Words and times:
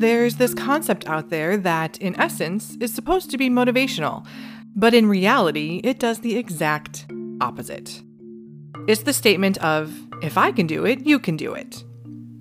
There's 0.00 0.36
this 0.36 0.54
concept 0.54 1.06
out 1.06 1.28
there 1.28 1.58
that, 1.58 1.98
in 1.98 2.18
essence, 2.18 2.76
is 2.80 2.94
supposed 2.94 3.30
to 3.30 3.36
be 3.36 3.50
motivational, 3.50 4.26
but 4.74 4.94
in 4.94 5.08
reality, 5.08 5.82
it 5.84 5.98
does 5.98 6.20
the 6.20 6.38
exact 6.38 7.06
opposite. 7.42 8.02
It's 8.88 9.02
the 9.02 9.12
statement 9.12 9.58
of, 9.58 9.94
if 10.22 10.38
I 10.38 10.52
can 10.52 10.66
do 10.66 10.86
it, 10.86 11.04
you 11.04 11.18
can 11.18 11.36
do 11.36 11.52
it. 11.52 11.84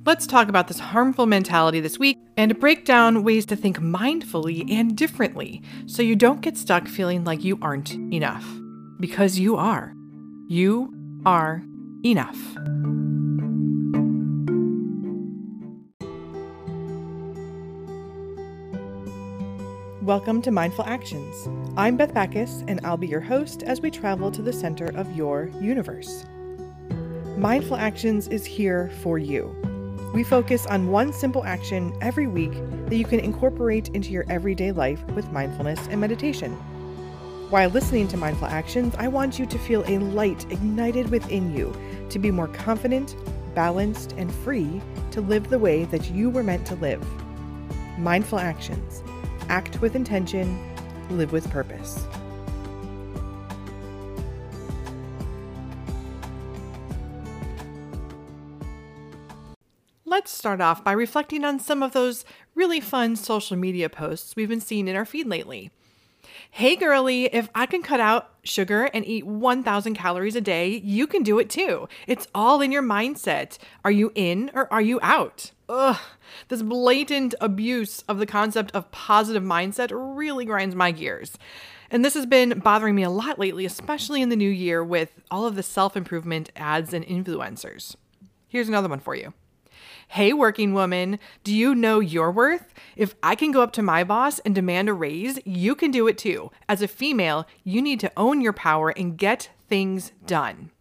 Let's 0.05 0.25
talk 0.25 0.47
about 0.47 0.69
this 0.69 0.79
harmful 0.79 1.25
mentality 1.25 1.81
this 1.81 1.99
week 1.99 2.17
and 2.37 2.57
break 2.59 2.85
down 2.85 3.23
ways 3.25 3.45
to 3.47 3.57
think 3.57 3.77
mindfully 3.79 4.71
and 4.71 4.95
differently 4.95 5.61
so 5.85 6.01
you 6.01 6.15
don't 6.15 6.39
get 6.39 6.55
stuck 6.55 6.87
feeling 6.87 7.25
like 7.25 7.43
you 7.43 7.59
aren't 7.61 7.91
enough. 7.91 8.45
Because 9.01 9.37
you 9.37 9.57
are. 9.57 9.93
You 10.47 10.93
are 11.25 11.61
enough. 12.05 12.37
Welcome 20.01 20.41
to 20.43 20.51
Mindful 20.51 20.85
Actions. 20.85 21.47
I'm 21.77 21.97
Beth 21.97 22.13
Backes, 22.13 22.63
and 22.67 22.79
I'll 22.83 22.97
be 22.97 23.07
your 23.07 23.19
host 23.19 23.63
as 23.63 23.81
we 23.81 23.91
travel 23.91 24.31
to 24.31 24.41
the 24.41 24.53
center 24.53 24.87
of 24.95 25.15
your 25.15 25.51
universe. 25.61 26.25
Mindful 27.37 27.77
Actions 27.77 28.27
is 28.27 28.45
here 28.45 28.89
for 29.01 29.17
you. 29.17 29.55
We 30.13 30.23
focus 30.23 30.65
on 30.65 30.87
one 30.87 31.13
simple 31.13 31.45
action 31.45 31.95
every 32.01 32.25
week 32.25 32.53
that 32.87 32.95
you 32.95 33.05
can 33.05 33.19
incorporate 33.19 33.89
into 33.89 34.09
your 34.09 34.25
everyday 34.29 34.71
life 34.71 35.05
with 35.09 35.31
mindfulness 35.31 35.87
and 35.89 36.01
meditation. 36.01 36.57
While 37.49 37.71
listening 37.71 38.07
to 38.09 38.17
Mindful 38.17 38.47
Actions, 38.47 38.93
I 38.99 39.07
want 39.07 39.39
you 39.39 39.47
to 39.47 39.57
feel 39.57 39.83
a 39.87 39.97
light 39.97 40.45
ignited 40.51 41.09
within 41.09 41.51
you 41.51 41.75
to 42.09 42.19
be 42.19 42.29
more 42.29 42.49
confident, 42.49 43.15
balanced, 43.55 44.11
and 44.17 44.31
free 44.31 44.79
to 45.09 45.21
live 45.21 45.49
the 45.49 45.57
way 45.57 45.85
that 45.85 46.11
you 46.11 46.29
were 46.29 46.43
meant 46.43 46.67
to 46.67 46.75
live. 46.75 47.03
Mindful 47.97 48.37
Actions 48.37 49.01
act 49.49 49.81
with 49.81 49.95
intention, 49.95 50.59
live 51.09 51.31
with 51.31 51.49
purpose. 51.49 52.05
Let's 60.05 60.29
start 60.29 60.61
off 60.61 60.83
by 60.83 60.91
reflecting 60.91 61.43
on 61.43 61.59
some 61.59 61.81
of 61.81 61.93
those 61.93 62.25
really 62.53 62.79
fun 62.79 63.15
social 63.15 63.57
media 63.57 63.89
posts 63.89 64.35
we've 64.35 64.49
been 64.49 64.61
seeing 64.61 64.87
in 64.87 64.95
our 64.95 65.03
feed 65.05 65.25
lately. 65.25 65.71
Hey 66.51 66.75
girly, 66.75 67.25
if 67.25 67.49
I 67.53 67.65
can 67.65 67.81
cut 67.81 67.99
out 67.99 68.31
sugar 68.43 68.85
and 68.85 69.05
eat 69.05 69.25
1,000 69.25 69.93
calories 69.93 70.35
a 70.35 70.41
day, 70.41 70.81
you 70.83 71.07
can 71.07 71.23
do 71.23 71.39
it 71.39 71.49
too. 71.49 71.87
It's 72.07 72.27
all 72.33 72.61
in 72.61 72.71
your 72.71 72.81
mindset. 72.83 73.57
Are 73.85 73.91
you 73.91 74.11
in 74.15 74.51
or 74.53 74.71
are 74.71 74.81
you 74.81 74.99
out? 75.01 75.51
Ugh, 75.69 75.99
this 76.47 76.61
blatant 76.61 77.35
abuse 77.39 78.01
of 78.07 78.17
the 78.17 78.25
concept 78.25 78.71
of 78.73 78.91
positive 78.91 79.43
mindset 79.43 79.91
really 79.93 80.45
grinds 80.45 80.75
my 80.75 80.91
gears. 80.91 81.37
And 81.91 82.03
this 82.03 82.13
has 82.13 82.25
been 82.25 82.59
bothering 82.59 82.95
me 82.95 83.03
a 83.03 83.09
lot 83.09 83.39
lately, 83.39 83.65
especially 83.65 84.21
in 84.21 84.29
the 84.29 84.35
new 84.35 84.49
year 84.49 84.83
with 84.83 85.11
all 85.31 85.45
of 85.45 85.55
the 85.55 85.63
self 85.63 85.95
improvement 85.97 86.51
ads 86.55 86.93
and 86.93 87.05
influencers. 87.05 87.95
Here's 88.47 88.67
another 88.67 88.89
one 88.89 88.99
for 88.99 89.15
you. 89.15 89.33
Hey, 90.13 90.33
working 90.33 90.73
woman, 90.73 91.19
do 91.43 91.53
you 91.53 91.75
know 91.75 91.99
your 91.99 92.31
worth? 92.31 92.73
If 92.95 93.13
I 93.21 93.35
can 93.35 93.51
go 93.51 93.61
up 93.61 93.71
to 93.73 93.83
my 93.83 94.03
boss 94.03 94.39
and 94.39 94.55
demand 94.55 94.89
a 94.89 94.93
raise, 94.93 95.39
you 95.45 95.75
can 95.75 95.91
do 95.91 96.07
it 96.07 96.17
too. 96.17 96.49
As 96.67 96.81
a 96.81 96.87
female, 96.87 97.45
you 97.63 97.79
need 97.79 97.99
to 97.99 98.11
own 98.17 98.41
your 98.41 98.51
power 98.51 98.89
and 98.89 99.19
get 99.19 99.51
things 99.67 100.11
done. 100.25 100.71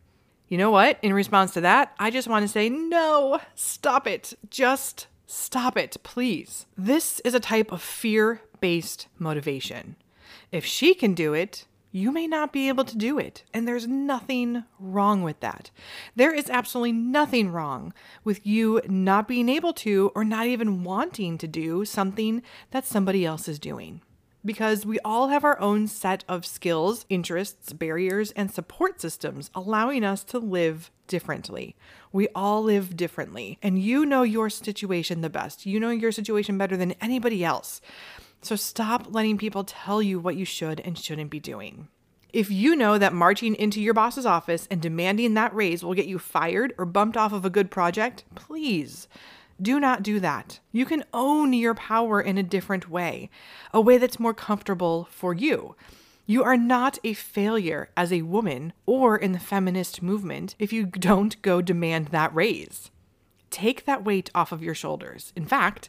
You 0.49 0.57
know 0.57 0.71
what? 0.71 0.99
In 1.03 1.13
response 1.13 1.53
to 1.53 1.61
that, 1.61 1.93
I 1.99 2.11
just 2.11 2.27
want 2.27 2.45
to 2.45 2.49
say, 2.49 2.71
no, 2.71 3.39
stop 3.55 4.07
it. 4.07 4.33
Just 4.49 5.09
stop 5.27 5.77
it, 5.77 5.99
please. 6.03 6.65
This 6.79 7.21
is 7.21 7.35
a 7.35 7.39
type 7.39 7.71
of 7.71 7.83
fear 7.83 8.41
based 8.61 9.09
motivation. 9.19 9.97
If 10.51 10.65
she 10.65 10.95
can 10.95 11.13
do 11.13 11.35
it, 11.35 11.67
you 11.91 12.13
may 12.13 12.27
not 12.27 12.53
be 12.53 12.69
able 12.69 12.85
to 12.85 12.97
do 12.97 13.19
it. 13.19 13.45
And 13.55 13.67
there's 13.67 13.87
nothing 13.87 14.65
wrong 14.79 15.23
with 15.23 15.41
that. 15.41 15.71
There 16.17 16.35
is 16.35 16.51
absolutely 16.51 16.93
nothing 16.93 17.51
wrong 17.51 17.93
with 18.25 18.47
you 18.47 18.81
not 18.89 19.29
being 19.29 19.49
able 19.49 19.73
to 19.75 20.13
or 20.15 20.25
not 20.25 20.47
even 20.47 20.85
wanting 20.85 21.39
to 21.39 21.49
do 21.49 21.85
something 21.85 22.43
that 22.71 22.87
somebody 22.87 23.25
else 23.25 23.49
is 23.49 23.59
doing. 23.59 24.03
Because 24.45 24.87
we 24.87 25.01
all 25.01 25.29
have 25.29 25.45
our 25.45 25.59
own 25.61 25.89
set 25.89 26.25
of 26.29 26.47
skills, 26.47 27.05
interests, 27.09 27.73
barriers, 27.73 28.31
and 28.33 28.51
support 28.53 29.01
systems 29.01 29.51
allowing 29.55 30.05
us 30.05 30.23
to 30.25 30.39
live 30.39 30.91
differently. 31.09 31.75
We 32.13 32.29
all 32.35 32.63
live 32.63 32.97
differently. 32.97 33.59
And 33.63 33.83
you 33.83 34.07
know 34.07 34.23
your 34.23 34.49
situation 34.49 35.23
the 35.23 35.31
best. 35.31 35.67
You 35.67 35.81
know 35.81 35.91
your 35.91 36.13
situation 36.13 36.57
better 36.57 36.77
than 36.77 36.93
anybody 37.01 37.45
else. 37.45 37.81
So 38.41 38.57
stop 38.57 39.07
letting 39.11 39.39
people 39.39 39.65
tell 39.65 40.01
you 40.01 40.19
what 40.19 40.37
you 40.37 40.45
should 40.45 40.81
and 40.81 40.99
shouldn't 40.99 41.31
be 41.31 41.41
doing. 41.41 41.89
If 42.33 42.51
you 42.51 42.77
know 42.77 42.99
that 42.99 43.15
marching 43.15 43.55
into 43.55 43.81
your 43.81 43.95
boss's 43.95 44.27
office 44.27 44.69
and 44.71 44.83
demanding 44.83 45.35
that 45.35 45.55
raise 45.55 45.83
will 45.83 45.95
get 45.95 46.07
you 46.07 46.19
fired 46.19 46.75
or 46.77 46.85
bumped 46.85 47.17
off 47.17 47.33
of 47.33 47.45
a 47.45 47.51
good 47.51 47.71
project, 47.71 48.25
please 48.35 49.09
do 49.61 49.81
not 49.81 50.03
do 50.03 50.21
that. 50.21 50.61
You 50.71 50.85
can 50.85 51.05
own 51.13 51.53
your 51.53 51.75
power 51.75 52.21
in 52.21 52.39
a 52.39 52.43
different 52.43 52.89
way, 52.89 53.31
a 53.73 53.81
way 53.81 53.99
that's 53.99 54.21
more 54.21 54.35
comfortable 54.35 55.09
for 55.11 55.35
you. 55.35 55.75
You 56.27 56.45
are 56.45 56.59
not 56.59 56.99
a 57.03 57.15
failure 57.15 57.89
as 57.97 58.13
a 58.13 58.23
woman 58.23 58.75
or 58.85 59.17
in 59.17 59.33
the 59.33 59.39
feminist 59.39 60.03
movement 60.03 60.55
if 60.59 60.73
you 60.73 60.85
don't 60.85 61.41
go 61.41 61.63
demand 61.63 62.09
that 62.09 62.35
raise. 62.35 62.91
Take 63.51 63.87
that 63.87 64.05
weight 64.05 64.31
off 64.35 64.53
of 64.53 64.63
your 64.63 64.75
shoulders. 64.75 65.33
In 65.35 65.47
fact, 65.47 65.89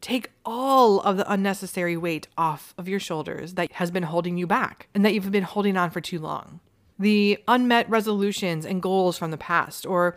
Take 0.00 0.30
all 0.44 1.00
of 1.00 1.16
the 1.16 1.30
unnecessary 1.30 1.96
weight 1.96 2.28
off 2.36 2.74
of 2.78 2.88
your 2.88 3.00
shoulders 3.00 3.54
that 3.54 3.72
has 3.72 3.90
been 3.90 4.04
holding 4.04 4.36
you 4.36 4.46
back 4.46 4.88
and 4.94 5.04
that 5.04 5.12
you've 5.12 5.30
been 5.30 5.42
holding 5.42 5.76
on 5.76 5.90
for 5.90 6.00
too 6.00 6.18
long. 6.18 6.60
The 6.98 7.38
unmet 7.46 7.88
resolutions 7.90 8.64
and 8.64 8.82
goals 8.82 9.18
from 9.18 9.30
the 9.30 9.36
past, 9.36 9.86
or 9.86 10.16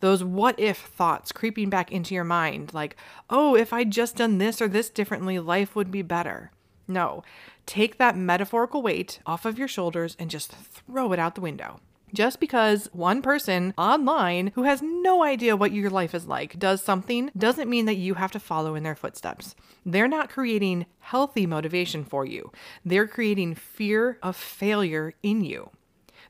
those 0.00 0.22
what 0.22 0.58
if 0.58 0.78
thoughts 0.78 1.32
creeping 1.32 1.70
back 1.70 1.90
into 1.90 2.14
your 2.14 2.24
mind, 2.24 2.72
like, 2.72 2.96
oh, 3.30 3.54
if 3.54 3.72
I'd 3.72 3.90
just 3.90 4.16
done 4.16 4.38
this 4.38 4.60
or 4.60 4.68
this 4.68 4.90
differently, 4.90 5.38
life 5.38 5.74
would 5.74 5.90
be 5.90 6.02
better. 6.02 6.50
No, 6.86 7.22
take 7.66 7.98
that 7.98 8.16
metaphorical 8.16 8.80
weight 8.80 9.20
off 9.26 9.44
of 9.44 9.58
your 9.58 9.68
shoulders 9.68 10.16
and 10.18 10.30
just 10.30 10.52
throw 10.52 11.12
it 11.12 11.18
out 11.18 11.34
the 11.34 11.40
window. 11.40 11.80
Just 12.14 12.40
because 12.40 12.88
one 12.92 13.20
person 13.22 13.74
online 13.76 14.52
who 14.54 14.62
has 14.62 14.80
no 14.82 15.22
idea 15.22 15.56
what 15.56 15.72
your 15.72 15.90
life 15.90 16.14
is 16.14 16.26
like 16.26 16.58
does 16.58 16.82
something 16.82 17.30
doesn't 17.36 17.68
mean 17.68 17.84
that 17.84 17.96
you 17.96 18.14
have 18.14 18.32
to 18.32 18.40
follow 18.40 18.74
in 18.74 18.82
their 18.82 18.96
footsteps. 18.96 19.54
They're 19.84 20.08
not 20.08 20.30
creating 20.30 20.86
healthy 21.00 21.46
motivation 21.46 22.04
for 22.04 22.24
you, 22.24 22.50
they're 22.84 23.06
creating 23.06 23.54
fear 23.54 24.18
of 24.22 24.36
failure 24.36 25.12
in 25.22 25.44
you. 25.44 25.70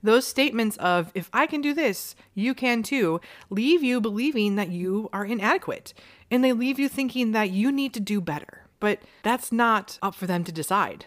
Those 0.03 0.27
statements 0.27 0.77
of, 0.77 1.11
if 1.15 1.29
I 1.33 1.47
can 1.47 1.61
do 1.61 1.75
this, 1.75 2.15
you 2.35 2.55
can 2.55 2.83
too, 2.83 3.21
leave 3.51 3.83
you 3.83 4.01
believing 4.01 4.57
that 4.57 4.71
you 4.71 5.09
are 5.13 5.25
inadequate. 5.25 5.93
And 6.31 6.45
they 6.45 6.53
leave 6.53 6.79
you 6.79 6.89
thinking 6.89 7.33
that 7.33 7.51
you 7.51 7.73
need 7.73 7.95
to 7.95 8.01
do 8.01 8.21
better. 8.21 8.63
But 8.81 9.01
that's 9.25 9.51
not 9.51 9.99
up 10.01 10.15
for 10.15 10.27
them 10.27 10.45
to 10.45 10.53
decide. 10.53 11.05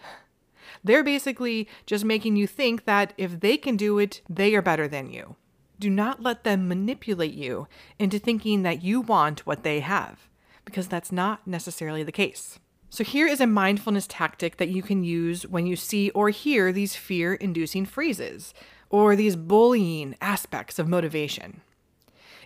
They're 0.82 1.04
basically 1.04 1.68
just 1.86 2.04
making 2.04 2.36
you 2.36 2.46
think 2.46 2.84
that 2.84 3.12
if 3.16 3.40
they 3.40 3.56
can 3.56 3.76
do 3.76 3.98
it, 3.98 4.22
they 4.28 4.54
are 4.54 4.62
better 4.62 4.88
than 4.88 5.10
you. 5.10 5.36
Do 5.78 5.90
not 5.90 6.22
let 6.22 6.44
them 6.44 6.68
manipulate 6.68 7.34
you 7.34 7.66
into 7.98 8.18
thinking 8.18 8.62
that 8.62 8.82
you 8.82 9.00
want 9.00 9.46
what 9.46 9.62
they 9.62 9.80
have, 9.80 10.28
because 10.64 10.86
that's 10.86 11.10
not 11.10 11.46
necessarily 11.46 12.02
the 12.02 12.12
case. 12.12 12.58
So, 12.88 13.04
here 13.04 13.26
is 13.26 13.40
a 13.40 13.46
mindfulness 13.46 14.06
tactic 14.06 14.58
that 14.58 14.68
you 14.68 14.82
can 14.82 15.02
use 15.02 15.46
when 15.46 15.66
you 15.66 15.76
see 15.76 16.10
or 16.10 16.28
hear 16.28 16.72
these 16.72 16.94
fear 16.94 17.34
inducing 17.34 17.86
phrases 17.86 18.52
or 18.90 19.16
these 19.16 19.34
bullying 19.34 20.14
aspects 20.20 20.78
of 20.78 20.86
motivation. 20.86 21.62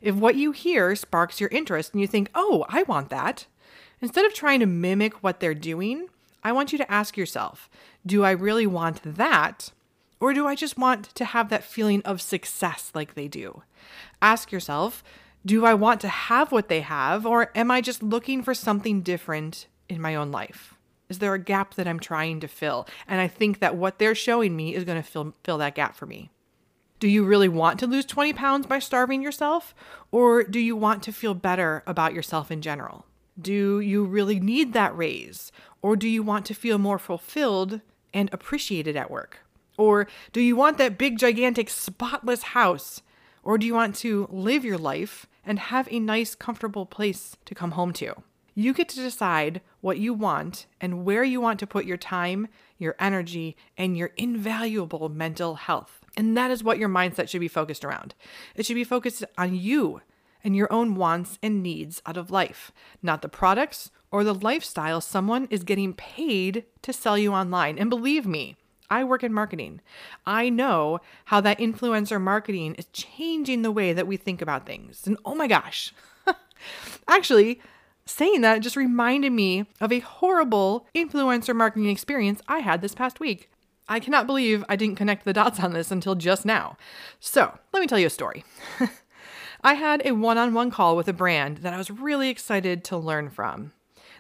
If 0.01 0.15
what 0.15 0.37
you 0.37 0.53
hear 0.53 0.95
sparks 0.95 1.41
your 1.41 1.51
interest 1.51 1.93
and 1.93 2.01
you 2.01 2.07
think, 2.07 2.31
oh, 2.35 2.65
I 2.69 2.85
want 2.85 3.11
that, 3.11 3.47
instead 4.01 4.25
of 4.25 4.35
trying 4.35 4.61
to 4.61 4.67
mimic 4.67 5.23
what 5.23 5.41
they're 5.41 5.53
doing, 5.53 6.09
I 6.47 6.53
want 6.53 6.71
you 6.71 6.79
to 6.79 6.91
ask 6.91 7.17
yourself 7.17 7.69
do 8.07 8.23
I 8.23 8.31
really 8.31 8.69
want 8.69 9.01
that? 9.03 9.73
Or 10.21 10.33
do 10.33 10.47
I 10.47 10.55
just 10.55 10.79
want 10.79 11.15
to 11.17 11.25
have 11.25 11.49
that 11.49 11.65
feeling 11.65 12.03
of 12.03 12.23
success 12.23 12.93
like 12.95 13.15
they 13.15 13.27
do? 13.27 13.65
Ask 14.23 14.53
yourself 14.53 15.03
do 15.45 15.65
I 15.65 15.75
want 15.75 16.01
to 16.03 16.09
have 16.09 16.51
what 16.53 16.69
they 16.69 16.81
have, 16.81 17.25
or 17.25 17.51
am 17.55 17.71
I 17.71 17.81
just 17.81 18.03
looking 18.03 18.43
for 18.43 18.55
something 18.55 19.03
different 19.03 19.67
in 19.89 20.01
my 20.01 20.15
own 20.15 20.31
life? 20.31 20.75
Is 21.09 21.19
there 21.19 21.35
a 21.35 21.39
gap 21.39 21.75
that 21.75 21.89
I'm 21.89 22.01
trying 22.01 22.41
to 22.41 22.49
fill? 22.49 22.87
And 23.09 23.21
I 23.21 23.29
think 23.29 23.59
that 23.59 23.77
what 23.77 23.99
they're 23.99 24.15
showing 24.15 24.57
me 24.57 24.75
is 24.75 24.85
going 24.85 25.01
to 25.01 25.09
fill, 25.09 25.35
fill 25.45 25.59
that 25.59 25.75
gap 25.75 25.97
for 25.97 26.07
me. 26.07 26.31
Do 26.99 27.09
you 27.09 27.25
really 27.25 27.49
want 27.49 27.79
to 27.81 27.87
lose 27.87 28.07
20 28.07 28.33
pounds 28.33 28.67
by 28.67 28.79
starving 28.79 29.23
yourself? 29.23 29.75
Or 30.11 30.43
do 30.43 30.59
you 30.59 30.77
want 30.77 31.03
to 31.05 31.13
feel 31.13 31.35
better 31.35 31.83
about 31.87 32.15
yourself 32.15 32.51
in 32.51 32.61
general? 32.61 33.05
Do 33.41 33.81
you 33.81 34.05
really 34.05 34.41
need 34.41 34.73
that 34.73 34.97
raise? 34.97 35.53
Or 35.87 35.95
do 35.95 36.09
you 36.09 36.25
want 36.25 36.45
to 36.47 36.53
feel 36.53 36.79
more 36.79 36.99
fulfilled 36.99 37.81
and 38.13 38.29
appreciated 38.33 38.97
at 38.97 39.09
work? 39.09 39.45
Or 39.79 40.09
do 40.33 40.41
you 40.41 40.57
want 40.57 40.79
that 40.79 40.99
big, 40.99 41.17
gigantic, 41.17 41.71
spotless 41.71 42.43
house? 42.43 43.03
Or 43.45 43.57
do 43.57 43.69
you 43.69 43.75
want 43.75 43.95
to 43.99 44.27
live 44.29 44.65
your 44.65 44.79
life 44.79 45.27
and 45.45 45.61
have 45.61 45.87
a 45.89 46.01
nice, 46.01 46.35
comfortable 46.35 46.87
place 46.87 47.37
to 47.45 47.55
come 47.55 47.71
home 47.71 47.93
to? 47.93 48.15
You 48.53 48.75
get 48.75 48.89
to 48.89 48.97
decide 48.97 49.61
what 49.81 49.99
you 49.99 50.13
want 50.13 50.67
and 50.81 51.05
where 51.05 51.23
you 51.23 51.41
want 51.41 51.61
to 51.61 51.69
put 51.69 51.85
your 51.85 51.97
time, 51.97 52.49
your 52.79 52.97
energy, 52.99 53.57
and 53.79 53.97
your 53.97 54.11
invaluable 54.17 55.09
mental 55.09 55.55
health. 55.55 56.01
And 56.17 56.37
that 56.37 56.51
is 56.51 56.65
what 56.65 56.79
your 56.79 56.89
mindset 56.89 57.29
should 57.29 57.39
be 57.39 57.47
focused 57.47 57.85
around. 57.85 58.17
It 58.57 58.67
should 58.67 58.75
be 58.75 58.83
focused 58.83 59.23
on 59.39 59.55
you 59.55 60.01
and 60.43 60.57
your 60.57 60.73
own 60.73 60.97
wants 60.97 61.39
and 61.45 61.63
needs 61.63 62.03
out 62.07 62.17
of 62.17 62.33
life, 62.33 62.73
not 63.05 63.23
the 63.23 63.29
products 63.29 63.93
or 64.17 64.25
the 64.25 64.33
lifestyle 64.33 65.03
someone 65.03 65.47
is 65.51 65.63
getting 65.63 65.93
paid 65.93 66.65
to 66.81 66.91
sell 66.91 67.19
you 67.19 67.35
online. 67.35 67.79
And 67.79 67.91
believe 67.91 68.25
me, 68.27 68.57
I 68.89 69.05
work 69.05 69.23
in 69.23 69.31
marketing. 69.31 69.83
I 70.25 70.49
know 70.49 71.01
how 71.27 71.43
that 71.43 71.59
influencer 71.59 72.19
marketing 72.19 72.77
is 72.77 72.87
changing 72.95 73.61
the 73.61 73.71
way 73.71 73.93
that 73.93 74.07
we 74.07 74.17
think 74.17 74.41
about 74.41 74.65
things. 74.65 75.07
And 75.07 75.19
oh 75.27 75.35
my 75.35 75.47
gosh, 75.47 75.93
actually, 77.09 77.61
saying 78.07 78.41
that 78.41 78.63
just 78.63 78.75
reminded 78.75 79.33
me 79.33 79.67
of 79.83 79.93
a 79.93 79.99
horrible 79.99 80.87
influencer 80.95 81.55
marketing 81.55 81.91
experience 81.91 82.41
I 82.49 82.61
had 82.61 82.81
this 82.81 82.95
past 82.95 83.21
week. 83.21 83.51
I 83.87 84.01
cannot 84.01 84.27
believe 84.27 84.65
I 84.67 84.77
didn't 84.77 84.97
connect 84.97 85.27
the 85.27 85.35
dots 85.35 85.61
on 85.61 85.75
this 85.75 85.91
until 85.91 86.15
just 86.15 86.47
now. 86.47 86.79
So, 87.21 87.59
let 87.75 87.81
me 87.81 87.87
tell 87.87 87.99
you 87.99 88.07
a 88.07 88.09
story. 88.09 88.47
I 89.63 89.75
had 89.75 90.01
a 90.07 90.13
one 90.13 90.39
on 90.39 90.55
one 90.55 90.71
call 90.71 90.97
with 90.97 91.07
a 91.07 91.13
brand 91.13 91.59
that 91.59 91.75
I 91.75 91.77
was 91.77 91.91
really 91.91 92.31
excited 92.31 92.83
to 92.85 92.97
learn 92.97 93.29
from. 93.29 93.73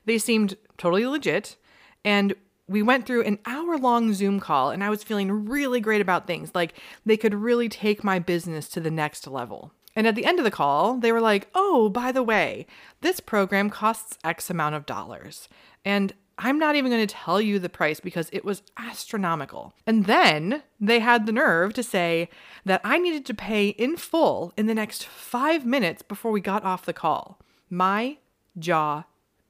They 0.06 0.18
seemed 0.18 0.56
totally 0.78 1.06
legit, 1.06 1.56
and 2.04 2.34
we 2.68 2.82
went 2.82 3.06
through 3.06 3.22
an 3.22 3.38
hour 3.46 3.76
long 3.76 4.12
Zoom 4.12 4.40
call, 4.40 4.70
and 4.70 4.82
I 4.82 4.90
was 4.90 5.04
feeling 5.04 5.46
really 5.46 5.80
great 5.80 6.00
about 6.00 6.26
things. 6.26 6.54
Like 6.54 6.74
they 7.04 7.16
could 7.16 7.34
really 7.34 7.68
take 7.68 8.02
my 8.02 8.18
business 8.18 8.68
to 8.70 8.80
the 8.80 8.90
next 8.90 9.26
level. 9.26 9.72
And 9.94 10.06
at 10.06 10.14
the 10.14 10.26
end 10.26 10.38
of 10.38 10.44
the 10.44 10.50
call, 10.50 10.98
they 10.98 11.10
were 11.10 11.22
like, 11.22 11.48
oh, 11.54 11.88
by 11.88 12.12
the 12.12 12.22
way, 12.22 12.66
this 13.00 13.18
program 13.20 13.70
costs 13.70 14.18
X 14.22 14.50
amount 14.50 14.74
of 14.74 14.84
dollars. 14.84 15.48
And 15.84 16.12
I'm 16.38 16.58
not 16.58 16.76
even 16.76 16.90
going 16.90 17.06
to 17.06 17.14
tell 17.14 17.40
you 17.40 17.58
the 17.58 17.70
price 17.70 17.98
because 17.98 18.28
it 18.30 18.44
was 18.44 18.62
astronomical. 18.76 19.72
And 19.86 20.04
then 20.04 20.62
they 20.78 21.00
had 21.00 21.24
the 21.24 21.32
nerve 21.32 21.72
to 21.74 21.82
say 21.82 22.28
that 22.66 22.82
I 22.84 22.98
needed 22.98 23.24
to 23.26 23.34
pay 23.34 23.68
in 23.68 23.96
full 23.96 24.52
in 24.54 24.66
the 24.66 24.74
next 24.74 25.06
five 25.06 25.64
minutes 25.64 26.02
before 26.02 26.30
we 26.30 26.42
got 26.42 26.62
off 26.62 26.84
the 26.84 26.92
call. 26.92 27.38
My 27.70 28.18
jaw 28.58 29.04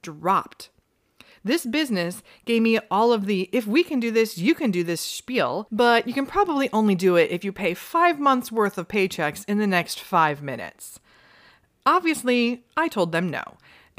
dropped. 0.07 0.69
This 1.43 1.65
business 1.65 2.23
gave 2.45 2.61
me 2.61 2.79
all 2.89 3.13
of 3.13 3.25
the 3.25 3.49
if 3.51 3.67
we 3.67 3.83
can 3.83 3.99
do 3.99 4.11
this, 4.11 4.37
you 4.37 4.55
can 4.55 4.71
do 4.71 4.83
this 4.83 5.01
spiel, 5.01 5.67
but 5.71 6.07
you 6.07 6.13
can 6.13 6.25
probably 6.25 6.69
only 6.73 6.95
do 6.95 7.15
it 7.15 7.31
if 7.31 7.43
you 7.43 7.51
pay 7.51 7.73
five 7.73 8.19
months 8.19 8.51
worth 8.51 8.77
of 8.77 8.87
paychecks 8.87 9.45
in 9.47 9.57
the 9.57 9.67
next 9.67 9.99
five 9.99 10.41
minutes. 10.41 10.99
Obviously, 11.85 12.63
I 12.75 12.87
told 12.87 13.11
them 13.11 13.29
no. 13.29 13.43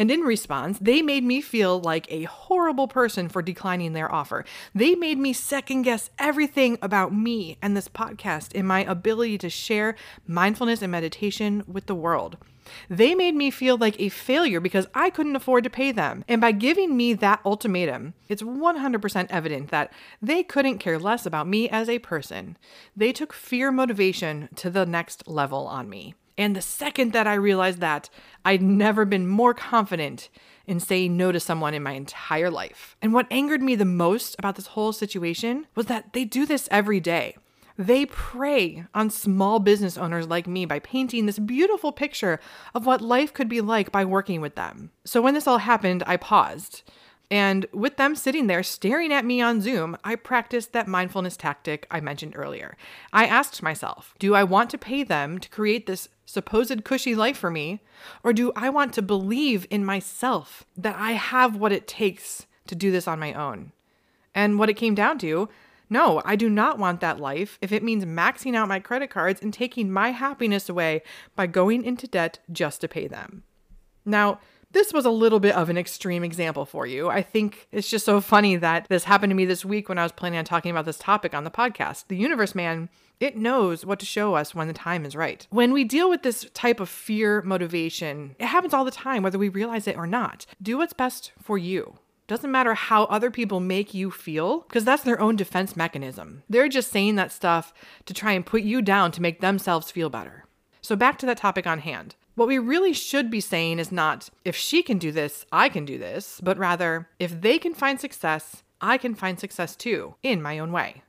And 0.00 0.12
in 0.12 0.20
response, 0.20 0.78
they 0.78 1.02
made 1.02 1.24
me 1.24 1.40
feel 1.40 1.80
like 1.80 2.06
a 2.10 2.22
horrible 2.24 2.86
person 2.86 3.28
for 3.28 3.42
declining 3.42 3.94
their 3.94 4.12
offer. 4.14 4.44
They 4.72 4.94
made 4.94 5.18
me 5.18 5.32
second 5.32 5.82
guess 5.82 6.10
everything 6.20 6.78
about 6.80 7.12
me 7.12 7.58
and 7.60 7.76
this 7.76 7.88
podcast 7.88 8.52
and 8.54 8.68
my 8.68 8.84
ability 8.84 9.38
to 9.38 9.50
share 9.50 9.96
mindfulness 10.24 10.82
and 10.82 10.92
meditation 10.92 11.64
with 11.66 11.86
the 11.86 11.96
world. 11.96 12.38
They 12.88 13.14
made 13.14 13.34
me 13.34 13.50
feel 13.50 13.76
like 13.76 13.98
a 14.00 14.08
failure 14.08 14.60
because 14.60 14.86
I 14.94 15.10
couldn't 15.10 15.36
afford 15.36 15.64
to 15.64 15.70
pay 15.70 15.92
them. 15.92 16.24
And 16.28 16.40
by 16.40 16.52
giving 16.52 16.96
me 16.96 17.14
that 17.14 17.40
ultimatum, 17.44 18.14
it's 18.28 18.42
100% 18.42 19.26
evident 19.30 19.70
that 19.70 19.92
they 20.22 20.42
couldn't 20.42 20.78
care 20.78 20.98
less 20.98 21.26
about 21.26 21.48
me 21.48 21.68
as 21.68 21.88
a 21.88 21.98
person. 21.98 22.56
They 22.96 23.12
took 23.12 23.32
fear 23.32 23.70
motivation 23.70 24.48
to 24.56 24.70
the 24.70 24.86
next 24.86 25.28
level 25.28 25.66
on 25.66 25.88
me. 25.88 26.14
And 26.36 26.54
the 26.54 26.62
second 26.62 27.12
that 27.12 27.26
I 27.26 27.34
realized 27.34 27.80
that, 27.80 28.08
I'd 28.44 28.62
never 28.62 29.04
been 29.04 29.26
more 29.26 29.54
confident 29.54 30.28
in 30.68 30.78
saying 30.78 31.16
no 31.16 31.32
to 31.32 31.40
someone 31.40 31.74
in 31.74 31.82
my 31.82 31.92
entire 31.92 32.50
life. 32.50 32.96
And 33.02 33.12
what 33.12 33.26
angered 33.30 33.62
me 33.62 33.74
the 33.74 33.84
most 33.84 34.36
about 34.38 34.54
this 34.54 34.68
whole 34.68 34.92
situation 34.92 35.66
was 35.74 35.86
that 35.86 36.12
they 36.12 36.24
do 36.24 36.46
this 36.46 36.68
every 36.70 37.00
day. 37.00 37.36
They 37.78 38.06
prey 38.06 38.84
on 38.92 39.08
small 39.08 39.60
business 39.60 39.96
owners 39.96 40.26
like 40.26 40.48
me 40.48 40.66
by 40.66 40.80
painting 40.80 41.26
this 41.26 41.38
beautiful 41.38 41.92
picture 41.92 42.40
of 42.74 42.84
what 42.84 43.00
life 43.00 43.32
could 43.32 43.48
be 43.48 43.60
like 43.60 43.92
by 43.92 44.04
working 44.04 44.40
with 44.40 44.56
them. 44.56 44.90
So 45.04 45.22
when 45.22 45.34
this 45.34 45.46
all 45.46 45.58
happened, 45.58 46.02
I 46.04 46.16
paused. 46.16 46.82
And 47.30 47.66
with 47.72 47.96
them 47.96 48.16
sitting 48.16 48.48
there 48.48 48.64
staring 48.64 49.12
at 49.12 49.24
me 49.24 49.40
on 49.40 49.60
Zoom, 49.60 49.96
I 50.02 50.16
practiced 50.16 50.72
that 50.72 50.88
mindfulness 50.88 51.36
tactic 51.36 51.86
I 51.88 52.00
mentioned 52.00 52.32
earlier. 52.34 52.76
I 53.12 53.26
asked 53.26 53.62
myself, 53.62 54.14
do 54.18 54.34
I 54.34 54.42
want 54.42 54.70
to 54.70 54.78
pay 54.78 55.04
them 55.04 55.38
to 55.38 55.48
create 55.48 55.86
this 55.86 56.08
supposed 56.26 56.82
cushy 56.84 57.14
life 57.14 57.38
for 57.38 57.50
me? 57.50 57.80
Or 58.24 58.32
do 58.32 58.50
I 58.56 58.70
want 58.70 58.92
to 58.94 59.02
believe 59.02 59.66
in 59.70 59.84
myself 59.84 60.64
that 60.76 60.96
I 60.98 61.12
have 61.12 61.54
what 61.54 61.72
it 61.72 61.86
takes 61.86 62.46
to 62.66 62.74
do 62.74 62.90
this 62.90 63.06
on 63.06 63.20
my 63.20 63.34
own? 63.34 63.70
And 64.34 64.58
what 64.58 64.70
it 64.70 64.74
came 64.74 64.96
down 64.96 65.18
to 65.18 65.48
no, 65.90 66.22
I 66.24 66.36
do 66.36 66.48
not 66.50 66.78
want 66.78 67.00
that 67.00 67.20
life 67.20 67.58
if 67.62 67.72
it 67.72 67.82
means 67.82 68.04
maxing 68.04 68.54
out 68.54 68.68
my 68.68 68.80
credit 68.80 69.10
cards 69.10 69.42
and 69.42 69.52
taking 69.52 69.90
my 69.90 70.10
happiness 70.10 70.68
away 70.68 71.02
by 71.34 71.46
going 71.46 71.84
into 71.84 72.06
debt 72.06 72.38
just 72.52 72.80
to 72.82 72.88
pay 72.88 73.08
them. 73.08 73.42
Now, 74.04 74.40
this 74.72 74.92
was 74.92 75.06
a 75.06 75.10
little 75.10 75.40
bit 75.40 75.54
of 75.54 75.70
an 75.70 75.78
extreme 75.78 76.22
example 76.22 76.66
for 76.66 76.86
you. 76.86 77.08
I 77.08 77.22
think 77.22 77.68
it's 77.72 77.88
just 77.88 78.04
so 78.04 78.20
funny 78.20 78.56
that 78.56 78.86
this 78.88 79.04
happened 79.04 79.30
to 79.30 79.34
me 79.34 79.46
this 79.46 79.64
week 79.64 79.88
when 79.88 79.98
I 79.98 80.02
was 80.02 80.12
planning 80.12 80.38
on 80.38 80.44
talking 80.44 80.70
about 80.70 80.84
this 80.84 80.98
topic 80.98 81.34
on 81.34 81.44
the 81.44 81.50
podcast. 81.50 82.04
The 82.08 82.16
universe, 82.16 82.54
man, 82.54 82.90
it 83.18 83.36
knows 83.36 83.86
what 83.86 83.98
to 84.00 84.06
show 84.06 84.34
us 84.34 84.54
when 84.54 84.68
the 84.68 84.74
time 84.74 85.06
is 85.06 85.16
right. 85.16 85.46
When 85.50 85.72
we 85.72 85.84
deal 85.84 86.10
with 86.10 86.22
this 86.22 86.46
type 86.52 86.80
of 86.80 86.88
fear 86.88 87.40
motivation, 87.42 88.36
it 88.38 88.46
happens 88.46 88.74
all 88.74 88.84
the 88.84 88.90
time, 88.90 89.22
whether 89.22 89.38
we 89.38 89.48
realize 89.48 89.88
it 89.88 89.96
or 89.96 90.06
not. 90.06 90.44
Do 90.60 90.76
what's 90.78 90.92
best 90.92 91.32
for 91.42 91.56
you. 91.56 91.98
Doesn't 92.28 92.52
matter 92.52 92.74
how 92.74 93.04
other 93.04 93.30
people 93.30 93.58
make 93.58 93.94
you 93.94 94.10
feel, 94.10 94.60
because 94.60 94.84
that's 94.84 95.02
their 95.02 95.18
own 95.18 95.34
defense 95.34 95.74
mechanism. 95.74 96.42
They're 96.48 96.68
just 96.68 96.92
saying 96.92 97.16
that 97.16 97.32
stuff 97.32 97.72
to 98.04 98.12
try 98.12 98.32
and 98.32 98.44
put 98.44 98.62
you 98.62 98.82
down 98.82 99.12
to 99.12 99.22
make 99.22 99.40
themselves 99.40 99.90
feel 99.90 100.10
better. 100.10 100.44
So, 100.82 100.94
back 100.94 101.18
to 101.18 101.26
that 101.26 101.38
topic 101.38 101.66
on 101.66 101.78
hand. 101.78 102.16
What 102.34 102.46
we 102.46 102.58
really 102.58 102.92
should 102.92 103.30
be 103.30 103.40
saying 103.40 103.78
is 103.78 103.90
not, 103.90 104.28
if 104.44 104.54
she 104.54 104.82
can 104.82 104.98
do 104.98 105.10
this, 105.10 105.46
I 105.50 105.70
can 105.70 105.86
do 105.86 105.98
this, 105.98 106.38
but 106.42 106.58
rather, 106.58 107.08
if 107.18 107.40
they 107.40 107.58
can 107.58 107.72
find 107.72 107.98
success, 107.98 108.62
I 108.80 108.98
can 108.98 109.14
find 109.14 109.40
success 109.40 109.74
too, 109.74 110.14
in 110.22 110.42
my 110.42 110.58
own 110.58 110.70
way 110.70 111.02